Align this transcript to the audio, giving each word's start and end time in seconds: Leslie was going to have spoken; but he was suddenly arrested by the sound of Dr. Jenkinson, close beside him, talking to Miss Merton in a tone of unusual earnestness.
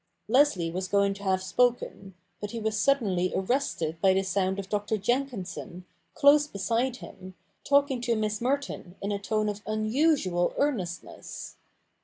Leslie 0.27 0.71
was 0.71 0.87
going 0.87 1.13
to 1.13 1.21
have 1.21 1.43
spoken; 1.43 2.15
but 2.39 2.49
he 2.49 2.59
was 2.59 2.75
suddenly 2.81 3.31
arrested 3.35 4.01
by 4.01 4.15
the 4.15 4.23
sound 4.23 4.57
of 4.57 4.67
Dr. 4.67 4.97
Jenkinson, 4.97 5.85
close 6.15 6.47
beside 6.47 6.95
him, 6.95 7.35
talking 7.63 8.01
to 8.01 8.15
Miss 8.15 8.41
Merton 8.41 8.95
in 8.99 9.11
a 9.11 9.19
tone 9.19 9.47
of 9.47 9.61
unusual 9.67 10.55
earnestness. 10.57 11.57